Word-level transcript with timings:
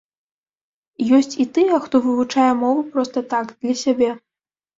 Ёсць 1.17 1.35
і 1.45 1.47
тыя, 1.57 1.75
хто 1.83 2.01
вывучае 2.07 2.47
мову 2.63 2.81
проста 2.97 3.25
так, 3.37 3.53
для 3.61 3.75
сябе. 3.85 4.09